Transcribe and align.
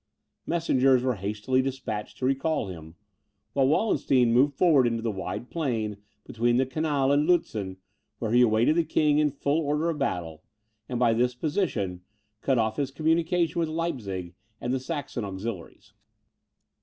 Messengers 0.47 1.03
were 1.03 1.13
hastily 1.13 1.61
despatched 1.61 2.17
to 2.17 2.25
recall 2.25 2.69
him, 2.69 2.95
while 3.53 3.67
Wallenstein 3.67 4.33
moved 4.33 4.55
forward 4.55 4.87
into 4.87 5.03
the 5.03 5.11
wide 5.11 5.51
plain 5.51 5.97
between 6.25 6.57
the 6.57 6.65
Canal 6.65 7.11
and 7.11 7.27
Lutzen, 7.27 7.77
where 8.17 8.31
he 8.31 8.41
awaited 8.41 8.75
the 8.77 8.83
King 8.83 9.19
in 9.19 9.29
full 9.29 9.59
order 9.59 9.91
of 9.91 9.99
battle, 9.99 10.41
and, 10.89 10.97
by 10.97 11.13
this 11.13 11.35
position, 11.35 12.01
cut 12.41 12.57
off 12.57 12.77
his 12.77 12.89
communication 12.89 13.59
with 13.59 13.69
Leipzig 13.69 14.33
and 14.59 14.73
the 14.73 14.79
Saxon 14.79 15.23
auxiliaries. 15.23 15.93